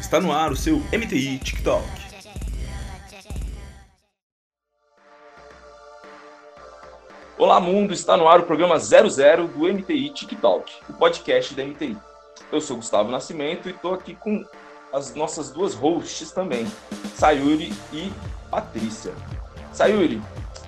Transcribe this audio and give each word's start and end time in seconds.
Está 0.00 0.20
no 0.20 0.30
ar 0.30 0.52
o 0.52 0.56
seu 0.56 0.76
MTI 0.92 1.36
TikTok. 1.40 1.84
Olá 7.36 7.58
mundo, 7.58 7.92
está 7.92 8.16
no 8.16 8.28
ar 8.28 8.38
o 8.38 8.44
programa 8.44 8.78
00 8.78 9.48
do 9.48 9.64
MTI 9.66 10.10
TikTok, 10.10 10.72
o 10.88 10.92
podcast 10.92 11.54
da 11.54 11.64
MTI. 11.64 11.96
Eu 12.52 12.60
sou 12.60 12.76
Gustavo 12.76 13.10
Nascimento 13.10 13.68
e 13.68 13.72
estou 13.72 13.94
aqui 13.94 14.14
com 14.14 14.44
as 14.92 15.16
nossas 15.16 15.50
duas 15.50 15.74
hosts 15.74 16.30
também, 16.30 16.68
Sayuri 17.16 17.72
e 17.92 18.12
Patrícia. 18.48 19.12
Sayuri, 19.72 20.22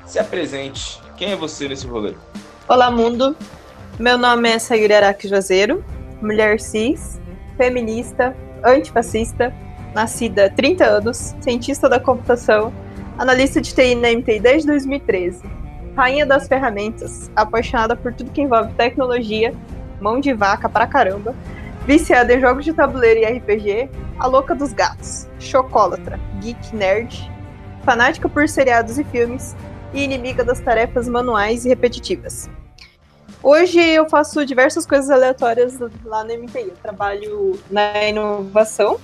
se 0.04 0.18
apresente. 0.18 1.00
Quem 1.16 1.30
é 1.30 1.36
você 1.36 1.68
nesse 1.68 1.86
rolê? 1.86 2.12
Olá 2.66 2.90
mundo, 2.90 3.36
meu 4.00 4.18
nome 4.18 4.50
é 4.50 4.58
Sayuri 4.58 4.94
Araki 4.94 5.28
Juazeiro, 5.28 5.84
mulher 6.20 6.58
cis, 6.58 7.20
feminista, 7.56 8.36
antifascista, 8.64 9.52
nascida 9.94 10.46
há 10.46 10.50
30 10.50 10.84
anos, 10.84 11.34
cientista 11.40 11.88
da 11.88 11.98
computação, 11.98 12.72
analista 13.18 13.60
de 13.60 13.74
TI 13.74 13.94
na 13.94 14.10
MTI 14.10 14.40
desde 14.40 14.68
2013, 14.68 15.42
rainha 15.96 16.26
das 16.26 16.46
ferramentas, 16.46 17.30
apaixonada 17.34 17.96
por 17.96 18.12
tudo 18.12 18.30
que 18.30 18.42
envolve 18.42 18.74
tecnologia, 18.74 19.54
mão 20.00 20.20
de 20.20 20.32
vaca 20.34 20.68
pra 20.68 20.86
caramba, 20.86 21.34
viciada 21.86 22.34
em 22.34 22.40
jogos 22.40 22.64
de 22.64 22.72
tabuleiro 22.72 23.20
e 23.20 23.38
RPG, 23.38 23.88
a 24.18 24.26
louca 24.26 24.54
dos 24.54 24.72
gatos, 24.72 25.26
chocólatra, 25.38 26.20
geek 26.40 26.74
nerd, 26.74 27.30
fanática 27.84 28.28
por 28.28 28.48
seriados 28.48 28.98
e 28.98 29.04
filmes 29.04 29.56
e 29.94 30.02
inimiga 30.02 30.44
das 30.44 30.60
tarefas 30.60 31.08
manuais 31.08 31.64
e 31.64 31.68
repetitivas. 31.68 32.50
Hoje 33.48 33.78
eu 33.78 34.08
faço 34.08 34.44
diversas 34.44 34.84
coisas 34.84 35.08
aleatórias 35.08 35.78
lá 36.04 36.24
na 36.24 36.36
MTI. 36.36 36.62
Eu 36.62 36.76
trabalho 36.82 37.60
na 37.70 38.02
inovação, 38.02 38.98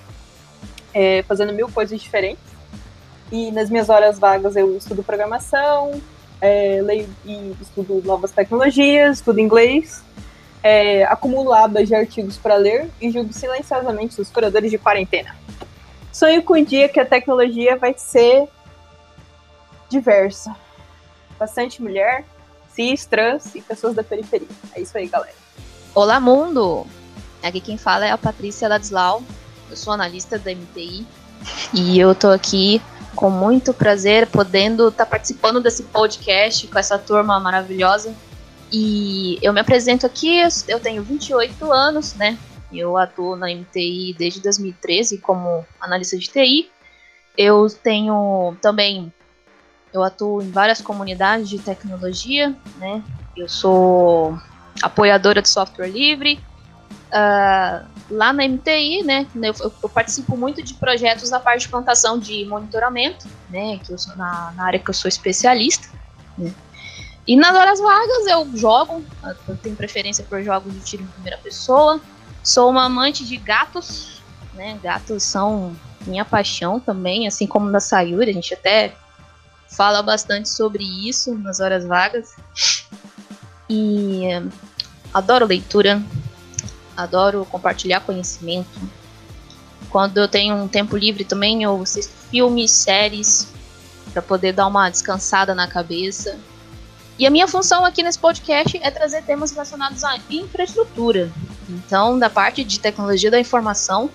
é, 0.93 1.23
fazendo 1.23 1.53
mil 1.53 1.71
coisas 1.71 2.01
diferentes. 2.01 2.43
E 3.31 3.53
nas 3.53 3.71
minhas 3.71 3.89
horas 3.89 4.19
vagas 4.19 4.57
eu 4.57 4.77
estudo 4.77 5.05
programação, 5.05 5.93
é, 6.41 6.81
leio 6.83 7.09
e 7.25 7.55
estudo 7.61 8.03
novas 8.05 8.33
tecnologias, 8.33 9.19
estudo 9.19 9.39
inglês, 9.39 10.03
é, 10.61 11.05
acumulo 11.05 11.53
abas 11.53 11.87
de 11.87 11.95
artigos 11.95 12.37
para 12.37 12.57
ler 12.57 12.91
e 13.01 13.13
julgo 13.13 13.33
silenciosamente 13.33 14.21
os 14.21 14.29
curadores 14.29 14.73
de 14.73 14.77
quarentena. 14.77 15.37
Sonho 16.13 16.43
com 16.43 16.55
o 16.55 16.65
dia 16.65 16.89
que 16.89 16.99
a 16.99 17.07
tecnologia 17.07 17.77
vai 17.77 17.95
ser 17.97 18.49
diversa. 19.89 20.53
Bastante 21.39 21.81
mulher, 21.81 22.25
cis, 22.75 23.07
trans 23.07 23.55
e 23.55 23.61
pessoas 23.61 23.95
da 23.95 24.03
periferia. 24.03 24.49
É 24.75 24.81
isso 24.81 24.97
aí, 24.97 25.07
galera. 25.07 25.35
Olá, 25.95 26.19
mundo! 26.19 26.87
Aqui 27.43 27.61
quem 27.61 27.77
fala 27.77 28.07
é 28.07 28.11
a 28.11 28.19
Patrícia 28.19 28.69
Ladislau. 28.69 29.23
Eu 29.71 29.77
sou 29.77 29.93
analista 29.93 30.39
da 30.39 30.55
MTI 30.55 31.07
e 31.75 31.99
eu 31.99 32.15
tô 32.15 32.29
aqui 32.29 32.81
com 33.15 33.31
muito 33.31 33.75
prazer 33.75 34.27
podendo 34.27 34.89
estar 34.89 35.05
tá 35.05 35.11
participando 35.11 35.61
desse 35.61 35.83
podcast 35.85 36.67
com 36.67 36.79
essa 36.79 36.99
turma 36.99 37.39
maravilhosa. 37.41 38.15
E 38.73 39.39
eu 39.43 39.53
me 39.53 39.61
apresento 39.61 40.07
aqui, 40.07 40.41
eu 40.67 40.81
tenho 40.81 41.03
28 41.03 41.71
anos, 41.71 42.15
né? 42.15 42.39
Eu 42.73 42.97
atuo 42.97 43.37
na 43.37 43.49
MTI 43.49 44.15
desde 44.17 44.41
2013 44.41 45.19
como 45.19 45.67
analista 45.79 46.17
de 46.17 46.27
TI. 46.27 46.71
Eu 47.37 47.69
tenho 47.69 48.57
também 48.63 49.13
eu 49.93 50.03
atuo 50.03 50.43
em 50.43 50.51
várias 50.51 50.81
comunidades 50.81 51.49
de 51.49 51.59
tecnologia, 51.59 52.55
né? 52.79 53.03
Eu 53.37 53.49
sou 53.49 54.39
apoiadora 54.83 55.43
de 55.43 55.49
software 55.49 55.89
livre. 55.89 56.41
Uh, 57.11 57.87
lá 58.11 58.33
na 58.33 58.49
MTI, 58.49 59.03
né? 59.03 59.27
Eu, 59.35 59.55
eu, 59.83 59.89
participo 59.89 60.37
muito 60.37 60.63
de 60.63 60.75
projetos 60.75 61.31
na 61.31 61.39
parte 61.39 61.63
de 61.63 61.69
plantação 61.69 62.19
de 62.19 62.45
monitoramento, 62.47 63.27
né? 63.51 63.79
Que 63.79 63.93
eu 63.93 63.99
sou 63.99 64.17
na, 64.17 64.53
na 64.57 64.65
área 64.65 64.79
que 64.79 64.89
eu 64.89 64.95
sou 64.95 65.09
especialista. 65.09 65.89
Né? 66.39 66.53
E 67.27 67.37
nas 67.37 67.55
horas 67.55 67.81
vagas 67.81 68.27
eu 68.27 68.57
jogo, 68.57 69.05
eu 69.47 69.57
tenho 69.59 69.77
preferência 69.77 70.25
por 70.25 70.43
jogos 70.43 70.73
de 70.73 70.81
tiro 70.81 71.03
em 71.03 71.07
primeira 71.07 71.39
pessoa. 71.39 72.01
Sou 72.43 72.71
uma 72.71 72.85
amante 72.85 73.25
de 73.25 73.37
gatos, 73.37 74.23
né? 74.55 74.79
Gatos 74.83 75.23
são 75.23 75.77
minha 76.07 76.25
paixão 76.25 76.81
também, 76.81 77.29
assim 77.29 77.47
como 77.47 77.71
da 77.71 77.79
Sayuri, 77.79 78.31
a 78.31 78.35
gente 78.35 78.55
até 78.55 78.95
fala 79.77 80.03
bastante 80.03 80.49
sobre 80.49 80.85
isso 80.85 81.35
nas 81.35 81.61
horas 81.61 81.85
vagas. 81.85 82.35
E 83.69 84.29
adoro 85.13 85.47
leitura, 85.47 86.03
adoro 86.97 87.45
compartilhar 87.47 88.01
conhecimento. 88.01 88.81
Quando 89.91 90.19
eu 90.19 90.29
tenho 90.29 90.55
um 90.55 90.69
tempo 90.69 90.97
livre 90.97 91.25
também, 91.25 91.63
eu 91.63 91.83
assisto 91.83 92.13
filmes, 92.31 92.71
séries, 92.71 93.49
para 94.13 94.23
poder 94.23 94.53
dar 94.53 94.67
uma 94.67 94.89
descansada 94.89 95.55
na 95.55 95.67
cabeça. 95.67 96.39
E 97.19 97.27
a 97.27 97.31
minha 97.31 97.47
função 97.47 97.85
aqui 97.85 98.03
nesse 98.03 98.19
podcast 98.19 98.79
é 98.83 98.91
trazer 98.91 99.23
temas 99.23 99.51
relacionados 99.53 100.03
à 100.03 100.19
infraestrutura. 100.31 101.31
Então, 101.69 102.19
da 102.19 102.31
parte 102.31 102.65
de 102.65 102.81
tecnologia 102.81 103.31
da 103.31 103.39
informação, 103.39 104.11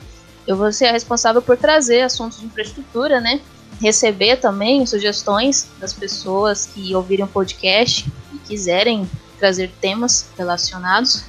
eu 0.48 0.56
vou 0.56 0.72
ser 0.72 0.88
a 0.88 0.92
responsável 0.92 1.42
por 1.42 1.58
trazer 1.58 2.02
assuntos 2.02 2.40
de 2.40 2.46
infraestrutura, 2.46 3.22
né? 3.22 3.40
Receber 3.80 4.38
também 4.38 4.86
sugestões 4.86 5.70
das 5.80 5.94
pessoas 5.94 6.66
que 6.66 6.96
ouvirem 6.96 7.26
o 7.26 7.28
podcast 7.28 8.12
e 8.34 8.38
quiserem 8.40 9.10
trazer 9.38 9.72
temas 9.80 10.30
relacionados. 10.38 11.26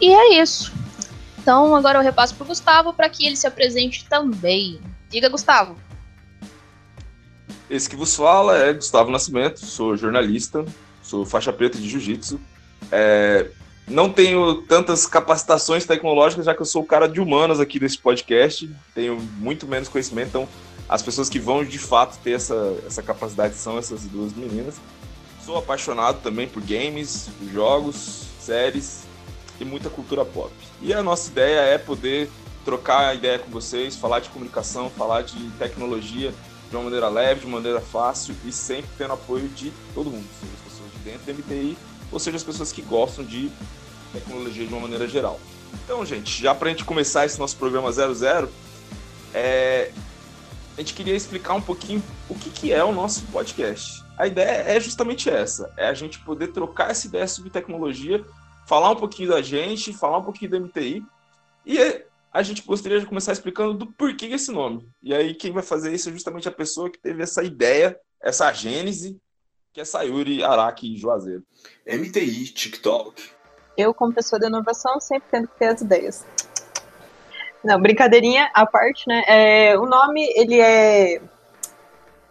E 0.00 0.12
é 0.12 0.42
isso. 0.42 0.72
Então 1.38 1.74
agora 1.74 1.98
eu 1.98 2.02
repasso 2.02 2.34
para 2.34 2.44
o 2.44 2.46
Gustavo 2.48 2.92
para 2.92 3.08
que 3.08 3.26
ele 3.26 3.36
se 3.36 3.46
apresente 3.46 4.04
também. 4.08 4.80
Diga, 5.08 5.28
Gustavo. 5.28 5.76
Esse 7.68 7.88
que 7.88 7.96
vos 7.96 8.14
fala 8.14 8.58
é 8.58 8.72
Gustavo 8.72 9.10
Nascimento, 9.10 9.64
sou 9.64 9.96
jornalista, 9.96 10.64
sou 11.02 11.24
faixa 11.24 11.52
preta 11.52 11.78
de 11.78 11.88
jiu-jitsu. 11.88 12.38
É, 12.90 13.48
não 13.88 14.10
tenho 14.10 14.62
tantas 14.62 15.06
capacitações 15.06 15.84
tecnológicas, 15.84 16.46
já 16.46 16.54
que 16.54 16.60
eu 16.60 16.66
sou 16.66 16.82
o 16.82 16.86
cara 16.86 17.06
de 17.06 17.20
humanas 17.20 17.60
aqui 17.60 17.78
desse 17.78 17.98
podcast, 17.98 18.70
tenho 18.94 19.18
muito 19.38 19.66
menos 19.66 19.88
conhecimento, 19.88 20.28
então 20.28 20.48
as 20.92 21.00
pessoas 21.00 21.30
que 21.30 21.38
vão 21.38 21.64
de 21.64 21.78
fato 21.78 22.18
ter 22.18 22.32
essa, 22.32 22.76
essa 22.86 23.02
capacidade 23.02 23.54
são 23.54 23.78
essas 23.78 24.02
duas 24.02 24.34
meninas. 24.34 24.74
Sou 25.42 25.56
apaixonado 25.56 26.20
também 26.20 26.46
por 26.46 26.62
games, 26.62 27.30
por 27.38 27.48
jogos, 27.48 28.24
séries 28.38 29.04
e 29.58 29.64
muita 29.64 29.88
cultura 29.88 30.22
pop. 30.22 30.52
E 30.82 30.92
a 30.92 31.02
nossa 31.02 31.30
ideia 31.30 31.60
é 31.60 31.78
poder 31.78 32.30
trocar 32.62 33.16
ideia 33.16 33.38
com 33.38 33.50
vocês, 33.50 33.96
falar 33.96 34.20
de 34.20 34.28
comunicação, 34.28 34.90
falar 34.90 35.22
de 35.22 35.48
tecnologia 35.52 36.34
de 36.68 36.76
uma 36.76 36.84
maneira 36.84 37.08
leve, 37.08 37.40
de 37.40 37.46
uma 37.46 37.56
maneira 37.56 37.80
fácil 37.80 38.34
e 38.44 38.52
sempre 38.52 38.90
tendo 38.98 39.14
apoio 39.14 39.48
de 39.48 39.72
todo 39.94 40.10
mundo, 40.10 40.26
seja 40.38 40.52
as 40.52 40.72
pessoas 40.72 40.92
de 40.92 40.98
dentro 40.98 41.26
da 41.26 41.32
MTI 41.32 41.78
ou 42.12 42.18
seja 42.18 42.36
as 42.36 42.42
pessoas 42.42 42.70
que 42.70 42.82
gostam 42.82 43.24
de 43.24 43.50
tecnologia 44.12 44.66
de 44.66 44.72
uma 44.74 44.82
maneira 44.82 45.08
geral. 45.08 45.40
Então, 45.72 46.04
gente, 46.04 46.42
já 46.42 46.54
para 46.54 46.68
a 46.68 46.70
gente 46.70 46.84
começar 46.84 47.24
esse 47.24 47.38
nosso 47.38 47.56
programa 47.56 47.90
00, 47.90 48.50
é, 49.34 49.61
a 50.76 50.80
gente 50.80 50.94
queria 50.94 51.14
explicar 51.14 51.54
um 51.54 51.60
pouquinho 51.60 52.02
o 52.28 52.34
que, 52.34 52.50
que 52.50 52.72
é 52.72 52.82
o 52.82 52.92
nosso 52.92 53.22
podcast. 53.26 54.02
A 54.16 54.26
ideia 54.26 54.62
é 54.62 54.80
justamente 54.80 55.28
essa: 55.28 55.72
é 55.76 55.86
a 55.86 55.94
gente 55.94 56.18
poder 56.20 56.48
trocar 56.48 56.90
essa 56.90 57.06
ideia 57.06 57.26
sobre 57.26 57.50
tecnologia, 57.50 58.24
falar 58.66 58.90
um 58.90 58.96
pouquinho 58.96 59.30
da 59.30 59.42
gente, 59.42 59.92
falar 59.92 60.18
um 60.18 60.24
pouquinho 60.24 60.50
da 60.50 60.60
MTI. 60.60 61.04
E 61.66 62.04
a 62.32 62.42
gente 62.42 62.62
gostaria 62.62 62.98
de 62.98 63.06
começar 63.06 63.32
explicando 63.32 63.74
do 63.74 63.86
porquê 63.86 64.28
desse 64.28 64.50
nome. 64.50 64.88
E 65.02 65.14
aí, 65.14 65.34
quem 65.34 65.52
vai 65.52 65.62
fazer 65.62 65.92
isso 65.92 66.08
é 66.08 66.12
justamente 66.12 66.48
a 66.48 66.52
pessoa 66.52 66.90
que 66.90 66.98
teve 66.98 67.22
essa 67.22 67.42
ideia, 67.44 67.98
essa 68.20 68.52
gênese, 68.52 69.20
que 69.72 69.80
é 69.80 69.84
Sayuri 69.84 70.42
Araki 70.42 70.96
Juazeiro. 70.96 71.44
MTI 71.86 72.44
TikTok. 72.46 73.30
Eu, 73.76 73.94
como 73.94 74.12
pessoa 74.12 74.38
de 74.38 74.46
inovação, 74.46 75.00
sempre 75.00 75.28
tendo 75.30 75.48
que 75.48 75.58
ter 75.58 75.68
as 75.68 75.80
ideias. 75.80 76.26
Não, 77.64 77.80
brincadeirinha 77.80 78.50
à 78.52 78.66
parte, 78.66 79.06
né? 79.06 79.22
É, 79.26 79.78
o 79.78 79.86
nome, 79.86 80.22
ele 80.34 80.60
é 80.60 81.20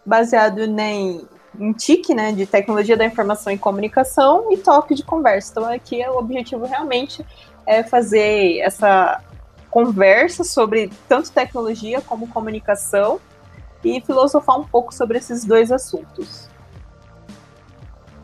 baseado 0.06 0.60
em, 0.60 1.26
em 1.58 1.74
TIC, 1.74 2.14
né? 2.14 2.34
De 2.34 2.46
Tecnologia 2.46 2.98
da 2.98 3.06
Informação 3.06 3.52
e 3.52 3.58
Comunicação 3.58 4.52
e 4.52 4.58
toque 4.58 4.94
de 4.94 5.04
conversa. 5.04 5.52
Então, 5.52 5.66
aqui 5.66 6.06
o 6.08 6.18
objetivo 6.18 6.66
realmente 6.66 7.26
é 7.66 7.82
fazer 7.82 8.60
essa 8.60 9.22
conversa 9.70 10.44
sobre 10.44 10.92
tanto 11.08 11.32
tecnologia 11.32 12.02
como 12.02 12.28
comunicação 12.28 13.22
e 13.84 14.02
filosofar 14.02 14.60
um 14.60 14.66
pouco 14.66 14.94
sobre 14.94 15.18
esses 15.18 15.46
dois 15.46 15.72
assuntos. 15.72 16.50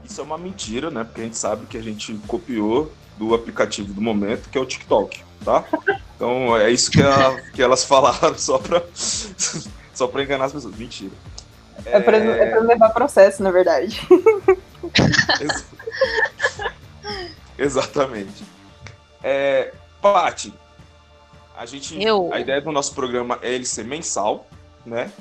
Isso 0.04 0.20
é 0.20 0.24
uma 0.24 0.38
mentira, 0.38 0.92
né? 0.92 1.06
Porque 1.06 1.22
a 1.22 1.24
gente 1.24 1.38
sabe 1.38 1.66
que 1.68 1.78
a 1.78 1.82
gente 1.82 2.14
copiou 2.28 2.92
do 3.18 3.34
aplicativo 3.34 3.94
do 3.94 4.02
momento, 4.02 4.50
que 4.50 4.58
é 4.58 4.62
o 4.62 4.66
TikTok, 4.66 5.24
tá? 5.44 5.64
Então 6.18 6.58
é 6.58 6.70
isso 6.72 6.90
que, 6.92 7.00
ela, 7.00 7.40
que 7.54 7.62
elas 7.62 7.84
falaram 7.86 8.36
só 8.40 8.58
pra, 8.58 8.82
só 9.94 10.08
pra 10.08 10.24
enganar 10.24 10.46
as 10.46 10.52
pessoas. 10.54 10.76
Mentira. 10.76 11.14
É, 11.86 11.98
é, 11.98 12.00
pra, 12.02 12.18
é 12.18 12.50
pra 12.50 12.60
levar 12.62 12.90
processo, 12.90 13.42
na 13.44 13.52
verdade. 13.52 14.02
Ex 15.40 15.66
Exatamente. 17.58 18.44
É, 19.24 19.74
Paty, 20.02 20.54
A 21.56 21.66
gente, 21.66 22.02
Eu- 22.02 22.30
a 22.32 22.40
ideia 22.40 22.62
do 22.62 22.72
nosso 22.72 22.94
programa 22.94 23.40
é 23.42 23.54
ele 23.54 23.66
ser 23.66 23.84
mensal, 23.86 24.48
né? 24.86 25.12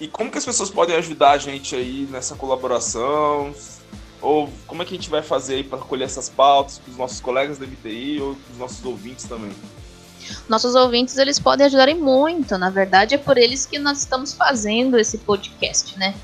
E 0.00 0.06
como 0.06 0.30
que 0.30 0.38
as 0.38 0.44
pessoas 0.44 0.70
podem 0.70 0.94
ajudar 0.96 1.30
a 1.32 1.38
gente 1.38 1.74
aí 1.74 2.06
nessa 2.10 2.34
colaboração? 2.36 3.54
Ou 4.20 4.48
como 4.66 4.82
é 4.82 4.84
que 4.84 4.94
a 4.94 4.96
gente 4.96 5.10
vai 5.10 5.22
fazer 5.22 5.54
aí 5.56 5.64
para 5.64 5.78
colher 5.78 6.04
essas 6.04 6.28
pautas 6.28 6.80
com 6.84 6.90
os 6.90 6.96
nossos 6.96 7.20
colegas 7.20 7.58
da 7.58 7.66
MTI 7.66 8.20
ou 8.20 8.34
com 8.34 8.52
os 8.52 8.58
nossos 8.58 8.84
ouvintes 8.84 9.24
também? 9.24 9.52
Nossos 10.48 10.74
ouvintes, 10.74 11.16
eles 11.18 11.38
podem 11.38 11.66
ajudarem 11.66 11.94
muito. 11.96 12.56
Na 12.58 12.70
verdade, 12.70 13.14
é 13.14 13.18
por 13.18 13.36
eles 13.36 13.66
que 13.66 13.78
nós 13.78 13.98
estamos 13.98 14.32
fazendo 14.32 14.98
esse 14.98 15.18
podcast, 15.18 15.98
né? 15.98 16.14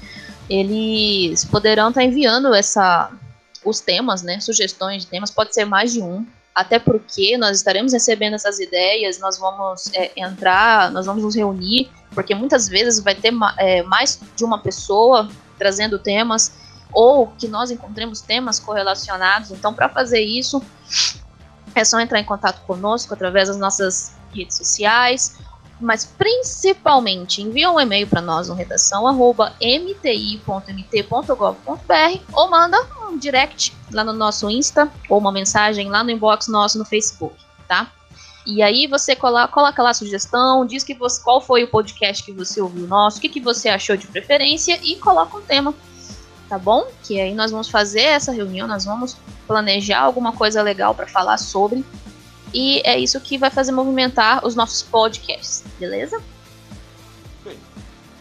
Eles 0.49 1.45
poderão 1.45 1.89
estar 1.89 2.03
enviando 2.03 2.55
essa, 2.55 3.11
os 3.65 3.81
temas, 3.81 4.23
né? 4.23 4.41
Sugestões 4.41 5.03
de 5.03 5.09
temas, 5.09 5.31
pode 5.31 5.55
ser 5.55 5.65
mais 5.65 5.93
de 5.93 6.03
um. 6.03 6.27
Até 6.55 6.79
porque 6.79 7.37
nós 7.39 7.57
estaremos 7.57 7.93
recebendo 7.93 8.35
essas 8.35 8.61
ideias, 8.61 9.19
nós 9.19 9.39
vamos 9.39 9.91
é, 9.95 10.13
entrar, 10.17 10.91
nós 10.91 11.07
vamos 11.07 11.23
nos 11.23 11.35
reunir, 11.35 11.91
porque 12.15 12.35
muitas 12.35 12.69
vezes 12.69 13.01
vai 13.01 13.15
ter 13.15 13.33
é, 13.57 13.83
mais 13.85 14.21
de 14.37 14.45
uma 14.45 14.59
pessoa 14.59 15.31
trazendo 15.59 15.99
temas, 15.99 16.53
ou 16.93 17.29
que 17.39 17.49
nós 17.49 17.71
encontremos 17.71 18.21
temas 18.21 18.61
correlacionados. 18.61 19.51
Então, 19.51 19.73
para 19.73 19.89
fazer 19.89 20.21
isso, 20.21 20.63
é 21.75 21.85
só 21.85 22.01
entrar 22.01 22.21
em 22.21 22.25
contato 22.25 22.61
conosco 22.67 23.15
através 23.15 23.49
das 23.49 23.59
nossas 23.59 24.15
redes 24.35 24.57
sociais, 24.57 25.39
mas 25.81 26.05
principalmente 26.05 27.43
envia 27.43 27.71
um 27.71 27.81
e-mail 27.81 28.07
para 28.07 28.21
nós 28.21 28.49
no 28.49 28.55
redação 28.55 29.07
arroba 29.07 29.53
mti.mt.gov.br 29.61 30.53
ou 32.33 32.51
manda 32.51 32.79
um 33.11 33.19
direct 33.19 33.75
lá 33.91 34.05
no 34.05 34.13
nosso 34.13 34.49
Insta 34.49 34.91
ou 35.09 35.19
uma 35.19 35.33
mensagem 35.33 35.89
lá 35.89 36.05
no 36.05 36.11
inbox 36.11 36.47
nosso 36.47 36.79
no 36.79 36.85
Facebook, 36.85 37.35
tá? 37.67 37.91
E 38.45 38.61
aí 38.61 38.87
você 38.87 39.15
coloca, 39.15 39.53
coloca 39.53 39.83
lá 39.83 39.91
a 39.91 39.95
sugestão, 39.95 40.67
diz 40.67 40.83
que 40.83 40.95
você, 40.95 41.23
qual 41.23 41.41
foi 41.41 41.63
o 41.63 41.69
podcast 41.69 42.25
que 42.25 42.33
você 42.33 42.61
ouviu 42.61 42.87
nosso, 42.89 43.19
o 43.19 43.21
que, 43.21 43.29
que 43.29 43.41
você 43.41 43.69
achou 43.69 43.97
de 43.97 44.07
preferência 44.07 44.79
e 44.83 44.97
coloca 44.97 45.37
um 45.37 45.43
tema, 45.43 45.73
tá 46.53 46.59
bom? 46.59 46.87
Que 47.03 47.19
aí 47.19 47.35
nós 47.35 47.51
vamos 47.51 47.71
fazer 47.71 48.03
essa 48.03 48.31
reunião, 48.31 48.69
nós 48.69 48.85
vamos 48.85 49.17
planejar 49.47 50.01
alguma 50.01 50.35
coisa 50.35 50.61
legal 50.61 50.95
para 50.95 51.07
falar 51.07 51.39
sobre. 51.39 51.83
E 52.53 52.83
é 52.85 52.99
isso 52.99 53.19
que 53.23 53.39
vai 53.39 53.49
fazer 53.49 53.73
movimentar 53.73 54.47
os 54.47 54.55
nossos 54.55 54.83
podcasts, 54.83 55.65
beleza? 55.81 56.23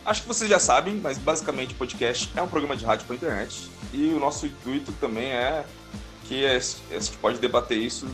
Acho 0.05 0.21
que 0.21 0.27
vocês 0.29 0.49
já 0.49 0.59
sabem, 0.59 0.95
mas 0.95 1.17
basicamente 1.17 1.73
o 1.73 1.75
podcast 1.75 2.31
é 2.33 2.41
um 2.41 2.47
programa 2.47 2.77
de 2.77 2.85
rádio 2.85 3.05
para 3.05 3.17
internet. 3.17 3.69
E 3.91 4.13
o 4.13 4.19
nosso 4.19 4.45
intuito 4.45 4.93
também 4.93 5.33
é 5.33 5.65
que 6.23 6.45
a 6.45 6.57
gente 6.57 7.17
pode 7.17 7.37
debater 7.37 7.77
isso 7.77 8.07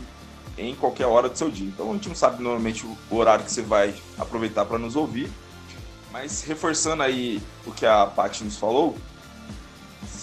em 0.58 0.74
qualquer 0.74 1.06
hora 1.06 1.28
do 1.28 1.38
seu 1.38 1.48
dia. 1.48 1.68
Então 1.68 1.90
a 1.90 1.92
gente 1.92 2.08
não 2.08 2.16
sabe 2.16 2.42
normalmente 2.42 2.84
o 2.84 3.16
horário 3.16 3.44
que 3.44 3.52
você 3.52 3.62
vai 3.62 3.94
aproveitar 4.18 4.64
para 4.64 4.78
nos 4.78 4.96
ouvir. 4.96 5.30
Mas 6.10 6.42
reforçando 6.42 7.04
aí 7.04 7.40
o 7.64 7.70
que 7.70 7.86
a 7.86 8.04
Paty 8.04 8.42
nos 8.42 8.56
falou, 8.56 8.96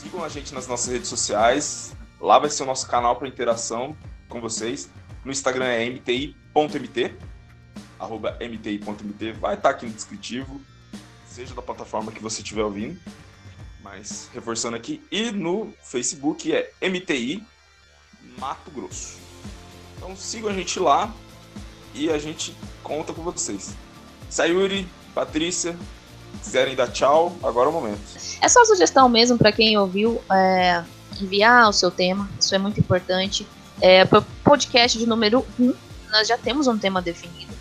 sigam 0.06 0.24
a 0.24 0.30
gente 0.30 0.54
nas 0.54 0.68
nossas 0.68 0.94
redes 0.94 1.10
sociais. 1.10 1.96
Lá 2.22 2.38
vai 2.38 2.50
ser 2.50 2.62
o 2.62 2.66
nosso 2.66 2.88
canal 2.88 3.16
para 3.16 3.28
interação 3.28 3.98
com 4.30 4.40
vocês. 4.40 4.90
No 5.24 5.32
Instagram 5.32 5.66
é 5.66 5.86
mti.mt, 5.86 7.16
arroba 8.00 8.38
mti.mt. 8.40 9.32
Vai 9.34 9.56
estar 9.56 9.72
aqui 9.72 9.88
no 9.88 9.92
descritivo 9.92 10.62
seja 11.28 11.54
da 11.54 11.62
plataforma 11.62 12.14
que 12.14 12.22
você 12.22 12.42
estiver 12.42 12.64
ouvindo, 12.64 12.98
mas 13.82 14.30
reforçando 14.34 14.78
aqui, 14.78 15.04
e 15.12 15.32
no 15.32 15.74
Facebook 15.84 16.50
é 16.54 16.72
MTI 16.82 17.44
Mato 18.38 18.72
Grosso. 18.72 19.18
Então 19.98 20.16
sigam 20.16 20.50
a 20.50 20.54
gente 20.54 20.80
lá 20.80 21.14
e 21.94 22.10
a 22.10 22.18
gente 22.18 22.56
conta 22.82 23.14
com 23.14 23.22
vocês. 23.22 23.76
Sayuri, 24.30 24.88
Patrícia, 25.14 25.78
quiserem 26.44 26.76
dar 26.76 26.88
tchau, 26.88 27.36
agora 27.44 27.68
é 27.68 27.70
o 27.70 27.74
momento. 27.74 28.00
É 28.42 28.48
só 28.48 28.64
sugestão 28.66 29.08
mesmo 29.10 29.38
para 29.38 29.52
quem 29.52 29.78
ouviu 29.78 30.22
é, 30.32 30.84
enviar 31.22 31.70
o 31.70 31.74
seu 31.74 31.92
tema, 31.92 32.30
isso 32.40 32.54
é 32.54 32.58
muito 32.58 32.80
importante. 32.80 33.48
É, 33.82 34.06
para 34.06 34.20
o 34.20 34.26
podcast 34.44 34.98
de 34.98 35.06
número 35.06 35.46
1, 35.60 35.74
nós 36.12 36.28
já 36.28 36.38
temos 36.38 36.68
um 36.68 36.78
tema 36.78 37.02
definido. 37.02 37.54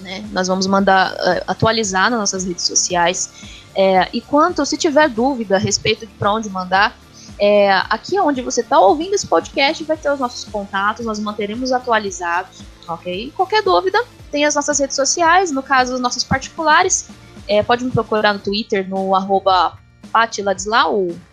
Né? 0.00 0.24
Nós 0.32 0.48
vamos 0.48 0.66
mandar 0.66 1.12
uh, 1.12 1.44
atualizar 1.46 2.10
nas 2.10 2.18
nossas 2.18 2.44
redes 2.44 2.64
sociais. 2.64 3.30
É, 3.74 4.08
e 4.12 4.20
quanto, 4.20 4.64
se 4.64 4.76
tiver 4.76 5.08
dúvida 5.08 5.56
a 5.56 5.58
respeito 5.58 6.06
de 6.06 6.12
para 6.14 6.32
onde 6.32 6.48
mandar, 6.48 6.96
é, 7.38 7.72
aqui 7.90 8.18
onde 8.18 8.42
você 8.42 8.60
está 8.60 8.78
ouvindo 8.78 9.14
esse 9.14 9.26
podcast 9.26 9.82
vai 9.84 9.96
ter 9.96 10.10
os 10.10 10.20
nossos 10.20 10.44
contatos, 10.44 11.04
nós 11.04 11.18
manteremos 11.18 11.72
atualizados, 11.72 12.62
ok? 12.86 13.32
Qualquer 13.34 13.62
dúvida, 13.62 14.02
tem 14.30 14.44
as 14.44 14.54
nossas 14.54 14.78
redes 14.78 14.94
sociais, 14.94 15.50
no 15.50 15.62
caso, 15.62 15.94
os 15.94 16.00
nossos 16.00 16.22
particulares. 16.22 17.08
É, 17.48 17.62
pode 17.62 17.84
me 17.84 17.90
procurar 17.90 18.32
no 18.32 18.40
Twitter, 18.40 18.88
no 18.88 19.14
arroba 19.14 19.78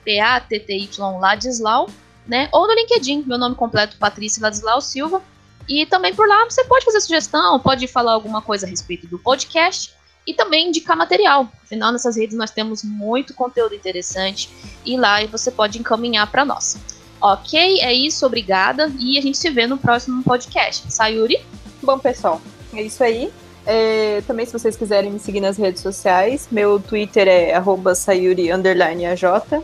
P-A-T-T-Y 0.04 1.20
Ladislau, 1.20 1.90
né? 2.28 2.50
Ou 2.52 2.68
no 2.68 2.74
LinkedIn, 2.74 3.24
meu 3.26 3.38
nome 3.38 3.56
completo, 3.56 3.98
Patrícia 3.98 4.42
Ladislau 4.42 4.82
Silva. 4.82 5.22
E 5.70 5.86
também 5.86 6.14
por 6.14 6.28
lá 6.28 6.44
você 6.46 6.64
pode 6.64 6.86
fazer 6.86 7.00
sugestão, 7.02 7.60
pode 7.60 7.88
falar 7.88 8.14
alguma 8.14 8.42
coisa 8.42 8.66
a 8.66 8.70
respeito 8.70 9.08
do 9.08 9.20
podcast 9.20 9.94
e 10.26 10.34
também 10.34 10.70
indicar 10.70 10.98
material. 10.98 11.48
Afinal, 11.64 11.92
nessas 11.92 12.18
redes 12.18 12.36
nós 12.36 12.52
temos 12.52 12.84
muito 12.84 13.34
conteúdo 13.34 13.76
interessante 13.76 14.50
e 14.86 14.98
lá 14.98 15.24
você 15.28 15.52
pode 15.52 15.80
encaminhar 15.80 16.30
para 16.30 16.44
nós. 16.44 16.78
Ok, 17.22 17.80
é 17.82 17.94
isso, 17.94 18.26
obrigada. 18.26 18.92
E 19.00 19.18
a 19.18 19.22
gente 19.22 19.38
se 19.38 19.50
vê 19.50 19.68
no 19.68 19.78
próximo 19.78 20.24
podcast. 20.24 20.92
Sayuri? 20.92 21.40
Bom, 21.82 22.00
pessoal, 22.00 22.42
é 22.74 22.82
isso 22.82 23.04
aí. 23.04 23.32
É, 23.66 24.22
também, 24.26 24.46
se 24.46 24.54
vocês 24.54 24.76
quiserem 24.76 25.12
me 25.12 25.20
seguir 25.20 25.40
nas 25.40 25.58
redes 25.58 25.82
sociais, 25.82 26.48
meu 26.52 26.80
Twitter 26.80 27.28
é 27.28 27.54
sayuri_aj 27.96 29.64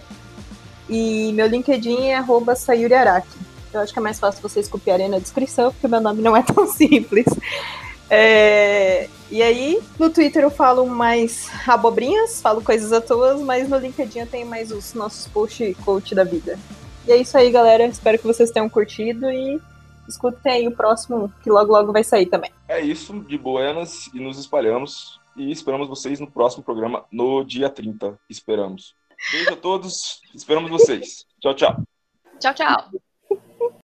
e 0.90 1.32
meu 1.34 1.48
LinkedIn 1.48 2.10
é 2.10 2.24
sayuriaraki. 2.56 3.28
Eu 3.74 3.82
acho 3.82 3.92
que 3.92 4.00
é 4.00 4.02
mais 4.02 4.20
fácil 4.20 4.42
vocês 4.42 4.68
copiarem 4.68 5.10
na 5.10 5.20
descrição, 5.20 5.72
porque 5.72 5.88
meu 5.88 6.00
nome 6.00 6.22
não 6.22 6.36
é 6.36 6.44
tão 6.44 6.68
simples. 6.72 7.26
É, 8.10 9.10
e 9.30 9.42
aí, 9.42 9.82
no 10.00 10.10
Twitter 10.10 10.44
eu 10.44 10.50
falo 10.50 10.86
mais 10.86 11.50
abobrinhas, 11.68 12.42
falo 12.42 12.62
coisas 12.62 12.94
à 12.94 13.02
toa, 13.02 13.38
mas 13.38 13.68
no 13.68 13.78
LinkedIn 13.78 14.20
eu 14.20 14.28
tenho 14.28 14.48
mais 14.48 14.72
os 14.72 14.94
nossos 14.94 15.28
post 15.28 15.76
coach 15.84 16.16
da 16.16 16.24
vida. 16.24 16.58
E 17.06 17.12
é 17.12 17.18
isso 17.18 17.38
aí, 17.38 17.52
galera. 17.52 17.86
Espero 17.86 18.18
que 18.18 18.26
vocês 18.26 18.52
tenham 18.52 18.70
curtido 18.70 19.30
e 19.30 19.62
escutem 20.08 20.52
aí 20.52 20.68
o 20.68 20.76
próximo, 20.76 21.32
que 21.44 21.50
logo 21.50 21.72
logo 21.72 21.92
vai 21.92 22.04
sair 22.04 22.26
também. 22.26 22.52
É 22.68 22.80
isso, 22.82 23.20
de 23.22 23.38
buenas, 23.38 24.08
e 24.14 24.20
nos 24.20 24.38
espalhamos. 24.38 25.20
E 25.36 25.52
esperamos 25.52 25.88
vocês 25.88 26.20
no 26.20 26.30
próximo 26.30 26.64
programa, 26.64 27.06
no 27.12 27.44
dia 27.44 27.70
30. 27.70 28.18
Esperamos. 28.30 28.96
Beijo 29.32 29.54
a 29.54 29.56
todos, 29.56 30.22
esperamos 30.34 30.70
vocês. 30.70 31.26
Tchau, 31.40 31.54
tchau. 31.54 31.84
Tchau, 32.40 32.54
tchau. 32.54 33.07